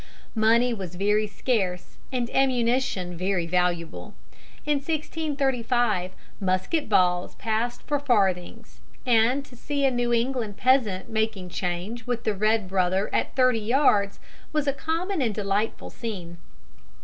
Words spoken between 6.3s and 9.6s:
musket balls passed for farthings, and to